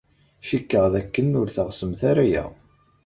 Cikkeɣ 0.49 0.85
dakken 0.93 1.37
ur 1.39 1.47
teɣsemt 1.55 2.01
ara 2.09 2.23
aya. 2.25 2.45